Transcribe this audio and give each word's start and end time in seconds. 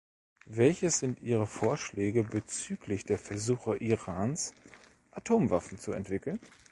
Welches 0.47 0.97
sind 0.97 1.21
Ihre 1.21 1.45
Vorschläge 1.45 2.23
bezüglich 2.23 3.03
der 3.05 3.19
Versuche 3.19 3.77
Irans, 3.77 4.55
Atomwaffen 5.11 5.77
zu 5.77 5.91
entwickeln? 5.91 6.39